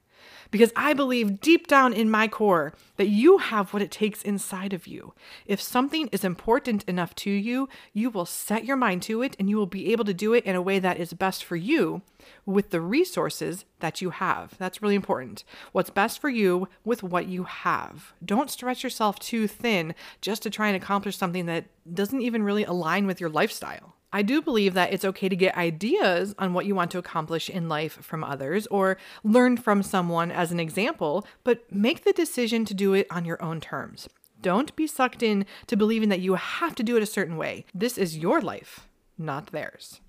because 0.52 0.72
I 0.76 0.94
believe 0.94 1.42
deep 1.42 1.68
down 1.68 1.94
in 1.94 2.10
my 2.10 2.28
core 2.28 2.74
that 2.98 3.08
you 3.08 3.38
have 3.38 3.74
what 3.74 3.82
it 3.82 3.92
takes 3.92 4.22
inside 4.22 4.74
of 4.74 4.88
you. 4.88 5.14
If 5.46 5.62
something 5.62 6.08
is 6.12 6.24
important 6.24 6.84
enough 6.84 7.16
to 7.16 7.30
you, 7.30 7.70
you 7.94 8.10
will 8.10 8.26
set 8.26 8.66
your 8.66 8.78
mind 8.78 9.02
to 9.04 9.22
it 9.22 9.36
and 9.40 9.50
you 9.50 9.58
will 9.58 9.66
be 9.66 9.92
able 9.92 10.06
to 10.06 10.14
do 10.14 10.34
it 10.34 10.46
in 10.46 10.56
a 10.56 10.62
way 10.62 10.80
that 10.80 11.00
is 11.00 11.14
best 11.14 11.44
for 11.44 11.56
you 11.56 12.02
with 12.46 12.72
the 12.72 12.82
resources 12.82 13.66
that 13.80 14.02
you 14.02 14.10
have. 14.10 14.58
That's 14.58 14.82
really 14.82 14.96
important. 14.96 15.44
What's 15.72 15.90
best 15.90 16.20
for 16.20 16.30
you 16.30 16.68
with 16.84 17.04
what 17.04 17.28
you 17.28 17.44
have. 17.44 18.14
Don't 18.24 18.52
stretch 18.52 18.84
yourself 18.84 19.20
too 19.20 19.48
thin 19.48 19.96
just 20.22 20.42
to 20.44 20.50
try 20.50 20.68
and 20.68 20.76
accomplish 20.76 21.18
something 21.18 21.46
that 21.46 21.66
doesn't 21.92 22.22
even 22.22 22.44
really 22.44 22.64
align 22.64 23.06
with 23.08 23.22
your 23.22 23.30
lifestyle. 23.30 23.96
I 24.12 24.24
do 24.24 24.42
believe 24.42 24.74
that 24.74 24.92
it's 24.92 25.06
okay 25.06 25.30
to 25.30 25.36
get 25.36 25.56
ideas 25.56 26.34
on 26.40 26.54
what 26.54 26.66
you 26.66 26.74
want 26.74 26.90
to 26.92 26.98
accomplish 26.98 27.50
in 27.50 27.70
life 27.70 27.94
from 28.02 28.24
others 28.24 28.66
or 28.68 28.98
learn 29.24 29.56
from 29.56 29.84
someone 29.84 30.32
as 30.32 30.52
an 30.52 30.60
example, 30.60 31.28
but 31.44 31.72
make 31.72 32.04
the 32.04 32.14
decision 32.14 32.66
to 32.66 32.74
do 32.74 32.94
it 32.94 33.06
on 33.12 33.26
your 33.26 33.42
own 33.42 33.62
terms. 33.62 34.10
Don't 34.42 34.76
be 34.76 34.88
sucked 34.88 35.22
in 35.22 35.46
to 35.68 35.78
believing 35.78 36.10
that 36.10 36.22
you 36.22 36.36
have 36.36 36.74
to 36.76 36.84
do 36.84 36.98
it 36.98 37.04
a 37.04 37.08
certain 37.08 37.38
way. 37.38 37.66
This 37.74 37.98
is 37.98 38.18
your 38.18 38.42
life, 38.42 38.88
not 39.18 39.52
theirs. 39.52 40.02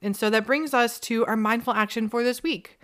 And 0.00 0.16
so 0.16 0.30
that 0.30 0.46
brings 0.46 0.74
us 0.74 1.00
to 1.00 1.24
our 1.26 1.36
mindful 1.36 1.72
action 1.72 2.08
for 2.08 2.22
this 2.22 2.42
week. 2.42 2.78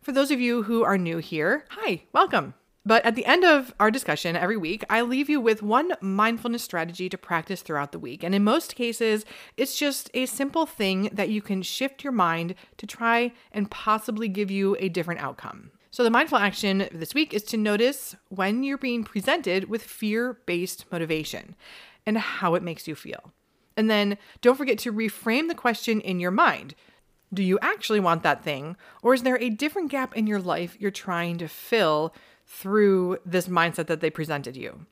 For 0.00 0.12
those 0.12 0.30
of 0.30 0.40
you 0.40 0.64
who 0.64 0.84
are 0.84 0.98
new 0.98 1.18
here, 1.18 1.64
hi, 1.70 2.02
welcome. 2.12 2.54
But 2.86 3.04
at 3.06 3.14
the 3.14 3.24
end 3.24 3.44
of 3.44 3.74
our 3.80 3.90
discussion 3.90 4.36
every 4.36 4.58
week, 4.58 4.84
I 4.90 5.00
leave 5.00 5.30
you 5.30 5.40
with 5.40 5.62
one 5.62 5.92
mindfulness 6.02 6.62
strategy 6.62 7.08
to 7.08 7.16
practice 7.16 7.62
throughout 7.62 7.92
the 7.92 7.98
week. 7.98 8.22
And 8.22 8.34
in 8.34 8.44
most 8.44 8.74
cases, 8.74 9.24
it's 9.56 9.78
just 9.78 10.10
a 10.12 10.26
simple 10.26 10.66
thing 10.66 11.08
that 11.12 11.30
you 11.30 11.40
can 11.40 11.62
shift 11.62 12.04
your 12.04 12.12
mind 12.12 12.54
to 12.76 12.86
try 12.86 13.32
and 13.52 13.70
possibly 13.70 14.28
give 14.28 14.50
you 14.50 14.76
a 14.78 14.90
different 14.90 15.20
outcome. 15.20 15.70
So, 15.90 16.02
the 16.02 16.10
mindful 16.10 16.38
action 16.38 16.88
this 16.92 17.14
week 17.14 17.32
is 17.32 17.44
to 17.44 17.56
notice 17.56 18.16
when 18.28 18.64
you're 18.64 18.76
being 18.76 19.04
presented 19.04 19.70
with 19.70 19.82
fear 19.82 20.38
based 20.44 20.90
motivation 20.90 21.54
and 22.04 22.18
how 22.18 22.54
it 22.54 22.62
makes 22.62 22.86
you 22.88 22.94
feel. 22.94 23.32
And 23.76 23.88
then 23.88 24.18
don't 24.40 24.56
forget 24.56 24.78
to 24.80 24.92
reframe 24.92 25.48
the 25.48 25.54
question 25.54 26.00
in 26.00 26.20
your 26.20 26.30
mind. 26.30 26.74
Do 27.32 27.42
you 27.42 27.58
actually 27.62 28.00
want 28.00 28.22
that 28.24 28.44
thing? 28.44 28.76
Or 29.02 29.14
is 29.14 29.22
there 29.22 29.38
a 29.40 29.50
different 29.50 29.90
gap 29.90 30.16
in 30.16 30.26
your 30.26 30.40
life 30.40 30.76
you're 30.78 30.90
trying 30.90 31.38
to 31.38 31.48
fill 31.48 32.14
through 32.46 33.18
this 33.24 33.48
mindset 33.48 33.86
that 33.86 34.00
they 34.00 34.10
presented 34.10 34.56
you. 34.56 34.86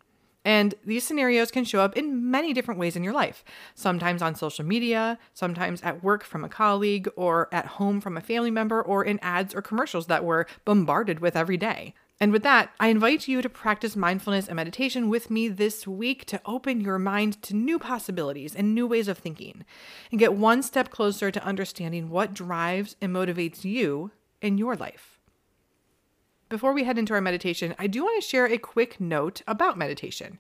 And 0.45 0.75
these 0.85 1.05
scenarios 1.05 1.53
can 1.53 1.65
show 1.65 1.81
up 1.81 1.97
in 1.97 2.31
many 2.31 2.53
different 2.53 2.81
ways 2.81 2.97
in 2.97 3.05
your 3.05 3.13
life. 3.13 3.45
Sometimes 3.75 4.23
on 4.23 4.35
social 4.35 4.65
media, 4.65 5.19
sometimes 5.35 5.81
at 5.83 6.03
work 6.03 6.25
from 6.25 6.45
a 6.45 6.49
colleague, 6.49 7.09
or 7.15 7.49
at 7.53 7.67
home 7.67 8.01
from 8.01 8.17
a 8.17 8.21
family 8.21 8.51
member, 8.51 8.83
or 8.83 9.05
in 9.05 9.21
ads 9.23 9.55
or 9.55 9.63
commercials 9.63 10.07
that 10.09 10.25
we're 10.25 10.47
bombarded 10.65 11.21
with 11.21 11.37
every 11.37 11.57
day. 11.57 11.95
And 12.19 12.33
with 12.33 12.43
that, 12.45 12.71
I 12.79 12.89
invite 12.89 13.27
you 13.27 13.43
to 13.43 13.49
practice 13.49 13.97
mindfulness 13.97 14.47
and 14.47 14.55
meditation 14.55 15.09
with 15.09 15.31
me 15.31 15.49
this 15.49 15.87
week 15.89 16.25
to 16.27 16.41
open 16.45 16.81
your 16.81 16.99
mind 16.99 17.43
to 17.43 17.57
new 17.57 17.79
possibilities 17.79 18.55
and 18.55 18.75
new 18.75 18.87
ways 18.87 19.09
of 19.09 19.19
thinking 19.19 19.65
and 20.11 20.21
get 20.21 20.35
one 20.35 20.63
step 20.63 20.91
closer 20.91 21.33
to 21.33 21.45
understanding 21.45 22.11
what 22.11 22.35
drives 22.35 22.95
and 23.01 23.13
motivates 23.13 23.65
you 23.65 24.13
in 24.41 24.57
your 24.57 24.77
life. 24.77 25.12
Before 26.53 26.75
we 26.75 26.85
head 26.85 26.99
into 26.99 27.15
our 27.15 27.23
meditation, 27.23 27.75
I 27.79 27.87
do 27.87 28.05
want 28.05 28.23
to 28.23 28.29
share 28.29 28.45
a 28.45 28.59
quick 28.59 29.01
note 29.01 29.41
about 29.47 29.79
meditation. 29.79 30.39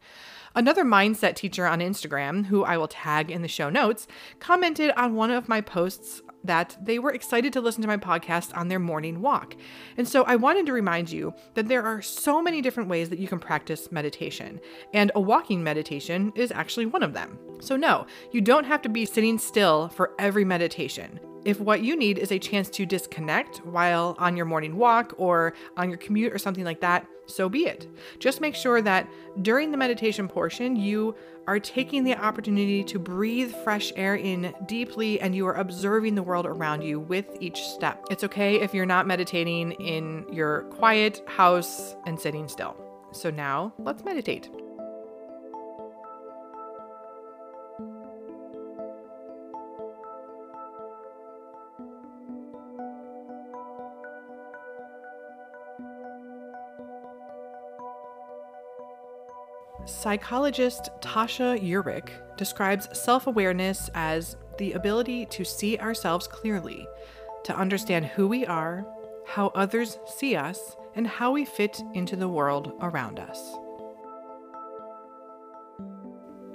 Another 0.54 0.84
mindset 0.84 1.36
teacher 1.36 1.66
on 1.66 1.78
Instagram, 1.78 2.44
who 2.44 2.64
I 2.64 2.76
will 2.76 2.86
tag 2.86 3.30
in 3.30 3.40
the 3.40 3.48
show 3.48 3.70
notes, 3.70 4.06
commented 4.38 4.92
on 4.94 5.14
one 5.14 5.30
of 5.30 5.48
my 5.48 5.62
posts 5.62 6.20
that 6.44 6.76
they 6.82 6.98
were 6.98 7.14
excited 7.14 7.54
to 7.54 7.62
listen 7.62 7.80
to 7.80 7.88
my 7.88 7.96
podcast 7.96 8.54
on 8.54 8.68
their 8.68 8.78
morning 8.78 9.22
walk. 9.22 9.56
And 9.96 10.06
so 10.06 10.22
I 10.24 10.36
wanted 10.36 10.66
to 10.66 10.74
remind 10.74 11.10
you 11.10 11.32
that 11.54 11.68
there 11.68 11.82
are 11.82 12.02
so 12.02 12.42
many 12.42 12.60
different 12.60 12.90
ways 12.90 13.08
that 13.08 13.18
you 13.18 13.26
can 13.26 13.38
practice 13.38 13.90
meditation, 13.90 14.60
and 14.92 15.10
a 15.14 15.20
walking 15.20 15.64
meditation 15.64 16.30
is 16.34 16.52
actually 16.52 16.84
one 16.84 17.02
of 17.02 17.14
them. 17.14 17.38
So, 17.58 17.74
no, 17.74 18.06
you 18.32 18.42
don't 18.42 18.66
have 18.66 18.82
to 18.82 18.90
be 18.90 19.06
sitting 19.06 19.38
still 19.38 19.88
for 19.88 20.12
every 20.18 20.44
meditation. 20.44 21.20
If 21.44 21.60
what 21.60 21.82
you 21.82 21.96
need 21.96 22.18
is 22.18 22.30
a 22.30 22.38
chance 22.38 22.68
to 22.70 22.86
disconnect 22.86 23.58
while 23.66 24.14
on 24.18 24.36
your 24.36 24.46
morning 24.46 24.76
walk 24.76 25.14
or 25.16 25.54
on 25.76 25.88
your 25.88 25.98
commute 25.98 26.32
or 26.32 26.38
something 26.38 26.64
like 26.64 26.80
that, 26.80 27.06
so 27.26 27.48
be 27.48 27.66
it. 27.66 27.88
Just 28.20 28.40
make 28.40 28.54
sure 28.54 28.80
that 28.82 29.08
during 29.42 29.70
the 29.70 29.76
meditation 29.76 30.28
portion, 30.28 30.76
you 30.76 31.14
are 31.48 31.58
taking 31.58 32.04
the 32.04 32.14
opportunity 32.14 32.84
to 32.84 32.98
breathe 32.98 33.52
fresh 33.64 33.92
air 33.96 34.14
in 34.14 34.54
deeply 34.66 35.20
and 35.20 35.34
you 35.34 35.46
are 35.46 35.54
observing 35.54 36.14
the 36.14 36.22
world 36.22 36.46
around 36.46 36.82
you 36.82 37.00
with 37.00 37.26
each 37.40 37.62
step. 37.62 38.04
It's 38.10 38.22
okay 38.24 38.60
if 38.60 38.72
you're 38.72 38.86
not 38.86 39.08
meditating 39.08 39.72
in 39.72 40.24
your 40.32 40.62
quiet 40.70 41.22
house 41.26 41.96
and 42.06 42.20
sitting 42.20 42.46
still. 42.46 42.76
So 43.12 43.30
now 43.30 43.74
let's 43.78 44.04
meditate. 44.04 44.61
Psychologist 60.02 60.90
Tasha 61.00 61.56
Eurich 61.62 62.08
describes 62.36 62.88
self 62.98 63.28
awareness 63.28 63.88
as 63.94 64.36
the 64.58 64.72
ability 64.72 65.26
to 65.26 65.44
see 65.44 65.78
ourselves 65.78 66.26
clearly, 66.26 66.88
to 67.44 67.56
understand 67.56 68.06
who 68.06 68.26
we 68.26 68.44
are, 68.44 68.84
how 69.28 69.52
others 69.54 70.00
see 70.16 70.34
us, 70.34 70.74
and 70.96 71.06
how 71.06 71.30
we 71.30 71.44
fit 71.44 71.80
into 71.94 72.16
the 72.16 72.28
world 72.28 72.72
around 72.80 73.20
us. 73.20 73.54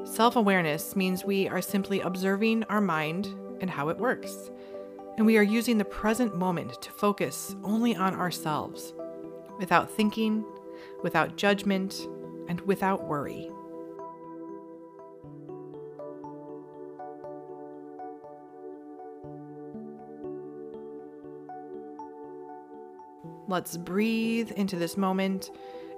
Self 0.03 0.35
awareness 0.35 0.97
means 0.97 1.23
we 1.23 1.47
are 1.47 1.61
simply 1.61 2.01
observing 2.01 2.65
our 2.65 2.81
mind 2.81 3.27
and 3.61 3.69
how 3.69 3.87
it 3.87 3.97
works, 3.97 4.51
and 5.15 5.25
we 5.25 5.37
are 5.37 5.41
using 5.41 5.77
the 5.77 5.85
present 5.85 6.35
moment 6.35 6.81
to 6.81 6.91
focus 6.91 7.55
only 7.63 7.95
on 7.95 8.13
ourselves, 8.13 8.93
without 9.57 9.89
thinking, 9.89 10.43
without 11.01 11.37
judgment, 11.37 12.09
and 12.47 12.61
without 12.61 13.05
worry. 13.07 13.49
Let's 23.49 23.77
breathe 23.77 24.51
into 24.51 24.75
this 24.75 24.97
moment 24.97 25.51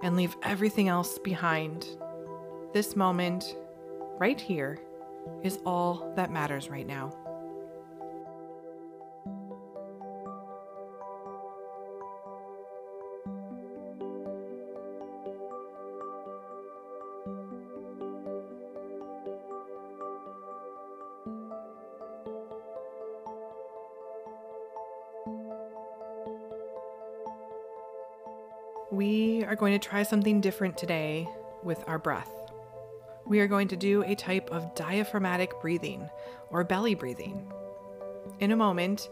and 0.04 0.16
leave 0.16 0.36
everything 0.44 0.88
else 0.88 1.18
behind. 1.18 1.88
This 2.74 2.96
moment, 2.96 3.56
right 4.20 4.40
here, 4.40 4.80
is 5.44 5.60
all 5.66 6.14
that 6.16 6.32
matters 6.32 6.70
right 6.70 6.86
now. 6.86 7.12
We 29.00 29.46
are 29.46 29.56
going 29.56 29.72
to 29.72 29.88
try 29.88 30.04
something 30.04 30.42
different 30.42 30.78
today 30.78 31.30
with 31.64 31.82
our 31.88 31.98
breath. 31.98 32.30
We 33.26 33.40
are 33.40 33.48
going 33.48 33.70
to 33.70 33.78
do 33.78 34.04
a 34.04 34.14
type 34.14 34.50
of 34.52 34.76
diaphragmatic 34.76 35.54
breathing 35.62 36.10
or 36.50 36.66
belly 36.66 36.96
breathing. 36.96 37.50
In 38.42 38.52
a 38.52 38.58
moment, 38.58 39.08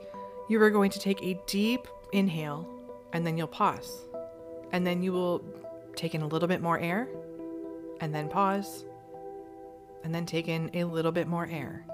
you 0.50 0.62
are 0.62 0.72
going 0.72 0.92
to 0.92 1.00
take 1.00 1.24
a 1.24 1.40
deep 1.48 1.88
inhale 2.12 2.68
and 3.14 3.26
then 3.26 3.38
you'll 3.38 3.48
pause. 3.48 4.04
And 4.74 4.86
then 4.86 5.04
you 5.04 5.14
will 5.14 5.42
take 5.96 6.14
in 6.14 6.22
a 6.22 6.28
little 6.28 6.50
bit 6.50 6.60
more 6.60 6.78
air 6.78 7.08
and 8.02 8.14
then 8.14 8.28
pause 8.28 8.84
and 10.04 10.14
then 10.14 10.26
take 10.26 10.50
in 10.50 10.70
a 10.74 10.84
little 10.84 11.14
bit 11.14 11.28
more 11.28 11.48
air. 11.50 11.86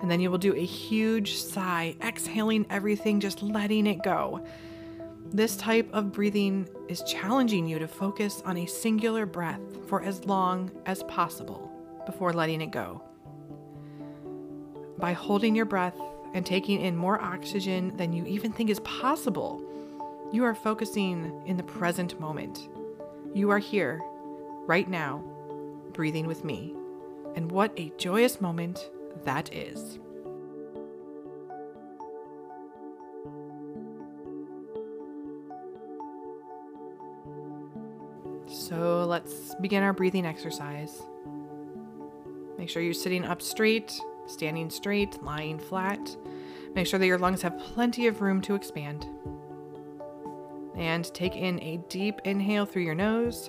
And 0.00 0.10
then 0.10 0.18
you 0.18 0.32
will 0.32 0.38
do 0.38 0.56
a 0.56 0.64
huge 0.64 1.36
sigh, 1.36 1.94
exhaling 2.02 2.66
everything, 2.68 3.20
just 3.20 3.40
letting 3.40 3.86
it 3.86 4.02
go. 4.02 4.44
This 5.32 5.56
type 5.56 5.90
of 5.92 6.12
breathing 6.12 6.66
is 6.88 7.02
challenging 7.02 7.66
you 7.66 7.78
to 7.78 7.86
focus 7.86 8.42
on 8.46 8.56
a 8.56 8.66
singular 8.66 9.26
breath 9.26 9.60
for 9.86 10.02
as 10.02 10.24
long 10.24 10.70
as 10.86 11.02
possible 11.02 11.70
before 12.06 12.32
letting 12.32 12.62
it 12.62 12.70
go. 12.70 13.02
By 14.96 15.12
holding 15.12 15.54
your 15.54 15.66
breath 15.66 16.00
and 16.32 16.46
taking 16.46 16.80
in 16.80 16.96
more 16.96 17.20
oxygen 17.20 17.94
than 17.98 18.14
you 18.14 18.24
even 18.24 18.52
think 18.52 18.70
is 18.70 18.80
possible, 18.80 19.62
you 20.32 20.44
are 20.44 20.54
focusing 20.54 21.42
in 21.44 21.58
the 21.58 21.62
present 21.62 22.18
moment. 22.18 22.68
You 23.34 23.50
are 23.50 23.58
here, 23.58 24.02
right 24.66 24.88
now, 24.88 25.22
breathing 25.92 26.26
with 26.26 26.42
me. 26.42 26.74
And 27.36 27.52
what 27.52 27.72
a 27.76 27.92
joyous 27.98 28.40
moment 28.40 28.90
that 29.24 29.52
is. 29.54 29.98
So 38.68 39.06
let's 39.08 39.54
begin 39.62 39.82
our 39.82 39.94
breathing 39.94 40.26
exercise. 40.26 41.00
Make 42.58 42.68
sure 42.68 42.82
you're 42.82 42.92
sitting 42.92 43.24
up 43.24 43.40
straight, 43.40 43.98
standing 44.26 44.68
straight, 44.68 45.22
lying 45.22 45.58
flat. 45.58 46.14
Make 46.74 46.86
sure 46.86 46.98
that 46.98 47.06
your 47.06 47.16
lungs 47.16 47.40
have 47.40 47.58
plenty 47.58 48.08
of 48.08 48.20
room 48.20 48.42
to 48.42 48.54
expand. 48.54 49.06
And 50.76 51.02
take 51.14 51.34
in 51.34 51.62
a 51.62 51.78
deep 51.88 52.20
inhale 52.26 52.66
through 52.66 52.82
your 52.82 52.94
nose. 52.94 53.48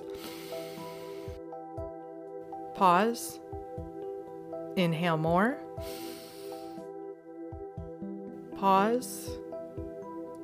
Pause. 2.74 3.40
Inhale 4.76 5.18
more. 5.18 5.58
Pause. 8.56 9.32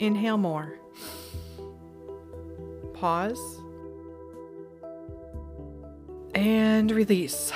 Inhale 0.00 0.36
more. 0.36 0.74
Pause 2.92 3.55
and 6.36 6.90
release. 6.90 7.50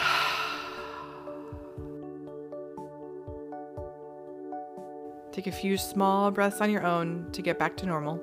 Take 5.32 5.46
a 5.46 5.52
few 5.52 5.76
small 5.76 6.30
breaths 6.30 6.60
on 6.62 6.70
your 6.70 6.84
own 6.84 7.26
to 7.32 7.42
get 7.42 7.58
back 7.58 7.76
to 7.78 7.86
normal. 7.86 8.22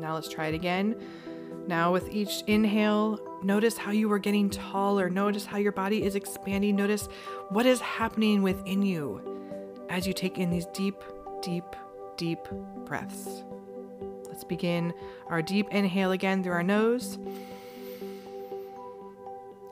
Now 0.00 0.14
let's 0.14 0.28
try 0.28 0.48
it 0.48 0.54
again. 0.54 0.96
Now, 1.66 1.92
with 1.92 2.10
each 2.10 2.42
inhale, 2.46 3.18
notice 3.42 3.78
how 3.78 3.90
you 3.90 4.12
are 4.12 4.18
getting 4.18 4.50
taller. 4.50 5.08
Notice 5.08 5.46
how 5.46 5.56
your 5.56 5.72
body 5.72 6.02
is 6.04 6.14
expanding. 6.14 6.76
Notice 6.76 7.08
what 7.48 7.64
is 7.64 7.80
happening 7.80 8.42
within 8.42 8.82
you 8.82 9.20
as 9.88 10.06
you 10.06 10.12
take 10.12 10.38
in 10.38 10.50
these 10.50 10.66
deep, 10.66 11.02
deep, 11.40 11.64
deep 12.18 12.40
breaths. 12.84 13.44
Let's 14.26 14.44
begin 14.44 14.92
our 15.28 15.40
deep 15.40 15.68
inhale 15.70 16.12
again 16.12 16.42
through 16.42 16.52
our 16.52 16.62
nose. 16.62 17.18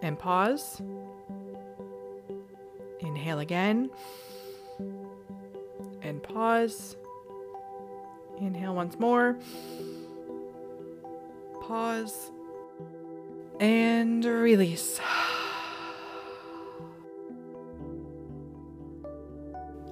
And 0.00 0.18
pause. 0.18 0.80
Inhale 3.00 3.40
again. 3.40 3.90
And 6.00 6.22
pause. 6.22 6.96
Inhale 8.40 8.74
once 8.74 8.98
more 8.98 9.36
pause, 11.72 12.30
And 13.58 14.22
release. 14.22 15.00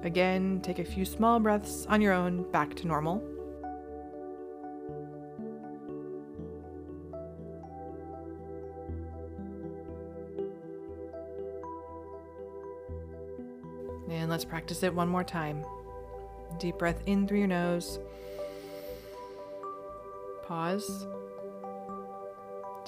Again, 0.03 0.59
take 0.61 0.77
a 0.77 0.83
few 0.83 1.05
small 1.05 1.39
breaths 1.39 1.87
on 1.87 1.99
your 1.99 2.13
own 2.13 2.43
back 2.51 2.75
to 2.75 2.87
normal. 2.87 3.23
And 14.07 14.29
let's 14.29 14.45
practice 14.45 14.83
it 14.83 14.93
one 14.93 15.09
more 15.09 15.23
time. 15.23 15.65
Deep 16.59 16.77
breath 16.77 17.01
in 17.07 17.27
through 17.27 17.39
your 17.39 17.47
nose. 17.47 17.97
Pause. 20.45 21.07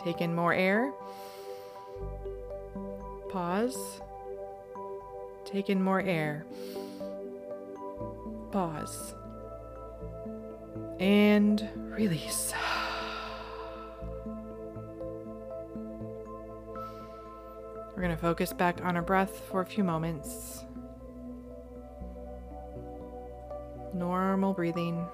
Take 0.04 0.20
in 0.20 0.36
more 0.36 0.54
air. 0.54 0.92
Pause. 3.30 4.02
Take 5.46 5.70
in 5.70 5.82
more 5.82 6.02
air. 6.02 6.46
Pause. 8.52 9.16
And 11.00 11.70
release. 11.76 12.54
We're 17.96 18.02
going 18.02 18.10
to 18.10 18.18
focus 18.18 18.52
back 18.52 18.84
on 18.84 18.98
our 18.98 19.02
breath 19.02 19.42
for 19.50 19.62
a 19.62 19.66
few 19.66 19.84
moments. 19.84 20.66
Normal 23.94 24.54
breathing. 24.54 25.08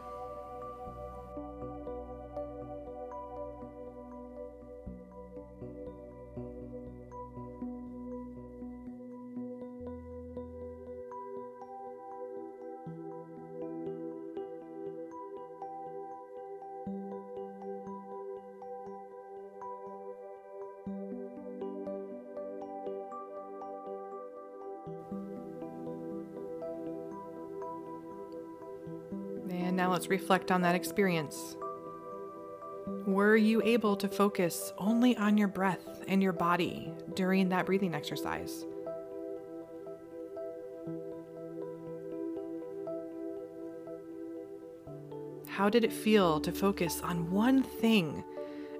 Now 29.79 29.89
let's 29.89 30.09
reflect 30.09 30.51
on 30.51 30.61
that 30.63 30.75
experience. 30.75 31.55
Were 33.07 33.37
you 33.37 33.61
able 33.63 33.95
to 33.95 34.09
focus 34.09 34.73
only 34.77 35.15
on 35.15 35.37
your 35.37 35.47
breath 35.47 36.03
and 36.05 36.21
your 36.21 36.33
body 36.33 36.91
during 37.13 37.47
that 37.47 37.65
breathing 37.65 37.95
exercise? 37.95 38.65
How 45.47 45.69
did 45.69 45.85
it 45.85 45.93
feel 45.93 46.41
to 46.41 46.51
focus 46.51 46.99
on 47.01 47.31
one 47.31 47.63
thing 47.63 48.21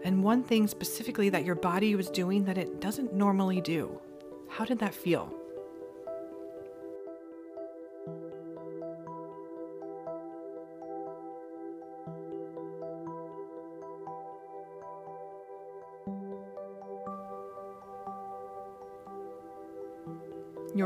and 0.04 0.22
one 0.22 0.44
thing 0.44 0.68
specifically 0.68 1.30
that 1.30 1.46
your 1.46 1.56
body 1.56 1.96
was 1.96 2.10
doing 2.10 2.44
that 2.44 2.58
it 2.58 2.82
doesn't 2.82 3.14
normally 3.14 3.62
do? 3.62 4.02
How 4.50 4.66
did 4.66 4.80
that 4.80 4.94
feel? 4.94 5.34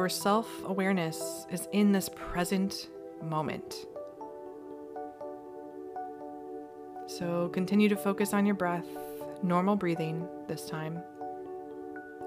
Your 0.04 0.10
self 0.10 0.50
awareness 0.66 1.48
is 1.50 1.70
in 1.72 1.94
this 1.94 2.10
present 2.10 2.90
moment. 3.22 3.86
So 7.08 7.48
continue 7.54 7.88
to 7.88 7.96
focus 7.96 8.34
on 8.34 8.46
your 8.46 8.56
breath, 8.56 8.86
normal 9.44 9.78
breathing 9.78 10.28
this 10.50 10.66
time. 10.66 11.02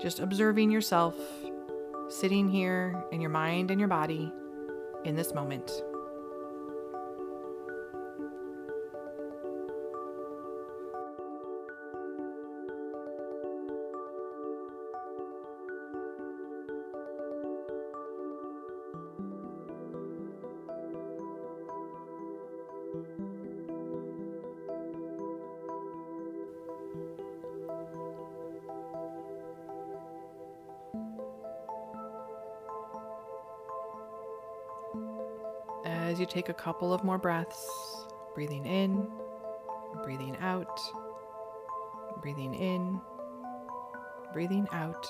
Just 0.00 0.20
observing 0.20 0.70
yourself 0.70 1.16
sitting 2.08 2.48
here 2.48 3.04
in 3.12 3.20
your 3.20 3.28
mind 3.28 3.70
and 3.70 3.78
your 3.78 3.90
body 3.90 4.32
in 5.04 5.14
this 5.14 5.34
moment. 5.34 5.70
As 36.16 36.20
you 36.20 36.24
take 36.24 36.48
a 36.48 36.54
couple 36.54 36.94
of 36.94 37.04
more 37.04 37.18
breaths, 37.18 37.68
breathing 38.34 38.64
in, 38.64 39.06
breathing 40.02 40.34
out, 40.40 40.80
breathing 42.22 42.54
in, 42.54 42.98
breathing 44.32 44.66
out. 44.72 45.06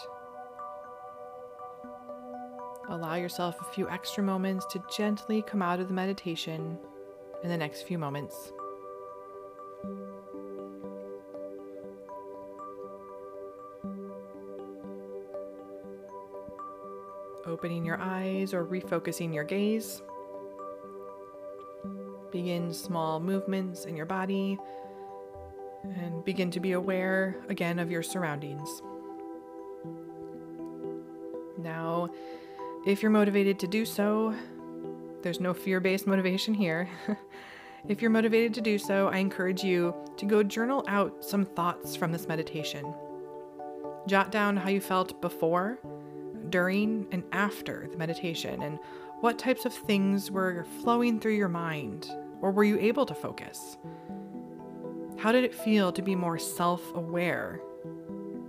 Allow 2.89 3.15
yourself 3.15 3.55
a 3.61 3.73
few 3.73 3.89
extra 3.89 4.21
moments 4.21 4.67
to 4.73 4.83
gently 4.97 5.43
come 5.43 5.63
out 5.63 5.79
of 5.79 5.87
the 5.87 5.95
meditation 5.95 6.77
in 7.45 7.51
the 7.51 7.57
next 7.57 7.83
few 7.83 7.99
moments. 7.99 8.51
Opening 17.47 17.85
your 17.85 18.01
eyes 18.01 18.53
or 18.53 18.67
refocusing 18.67 19.33
your 19.33 19.45
gaze. 19.45 20.03
Begin 22.47 22.73
small 22.73 23.19
movements 23.19 23.87
in 23.87 23.97
your 23.97 24.07
body 24.07 24.57
and 25.83 26.25
begin 26.25 26.49
to 26.53 26.61
be 26.61 26.71
aware 26.71 27.35
again 27.49 27.81
of 27.81 27.91
your 27.91 28.05
surroundings. 28.05 28.83
Now, 31.59 32.09
if 32.87 33.03
you're 33.03 33.11
motivated 33.11 33.59
to 33.59 33.67
do 33.67 33.85
so, 33.85 34.33
there's 35.23 35.41
no 35.41 35.53
fear 35.53 35.81
based 35.81 36.07
motivation 36.07 36.55
here. 36.55 36.89
if 37.89 38.01
you're 38.01 38.13
motivated 38.13 38.55
to 38.55 38.61
do 38.61 38.79
so, 38.79 39.09
I 39.09 39.17
encourage 39.17 39.65
you 39.65 39.93
to 40.17 40.25
go 40.25 40.45
journal 40.45 40.85
out 40.87 41.25
some 41.25 41.45
thoughts 41.45 41.97
from 41.97 42.13
this 42.13 42.29
meditation. 42.29 42.95
Jot 44.07 44.31
down 44.31 44.57
how 44.57 44.69
you 44.69 44.81
felt 44.81 45.21
before, 45.21 45.81
during, 46.51 47.09
and 47.11 47.25
after 47.33 47.89
the 47.91 47.97
meditation 47.97 48.63
and 48.63 48.79
what 49.21 49.37
types 49.37 49.65
of 49.65 49.75
things 49.75 50.31
were 50.31 50.65
flowing 50.85 51.19
through 51.19 51.35
your 51.35 51.49
mind, 51.49 52.09
or 52.41 52.51
were 52.51 52.65
you 52.65 52.79
able 52.79 53.07
to 53.07 53.15
focus? 53.15 53.77
How 55.19 55.33
did 55.33 55.45
it 55.45 55.55
feel 55.55 55.93
to 55.93 56.03
be 56.03 56.15
more 56.15 56.39
self 56.39 56.95
aware 56.95 57.61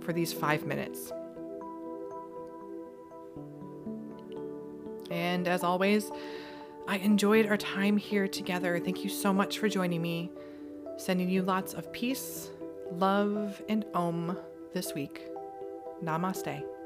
for 0.00 0.12
these 0.12 0.32
five 0.32 0.66
minutes? 0.66 1.12
And 5.10 5.48
as 5.48 5.62
always, 5.62 6.10
I 6.86 6.96
enjoyed 6.98 7.46
our 7.46 7.56
time 7.56 7.96
here 7.96 8.28
together. 8.28 8.78
Thank 8.78 9.04
you 9.04 9.10
so 9.10 9.32
much 9.32 9.58
for 9.58 9.68
joining 9.68 10.02
me. 10.02 10.30
Sending 10.96 11.28
you 11.30 11.42
lots 11.42 11.74
of 11.74 11.92
peace, 11.92 12.50
love, 12.92 13.62
and 13.68 13.84
om 13.94 14.36
this 14.72 14.94
week. 14.94 15.22
Namaste. 16.02 16.77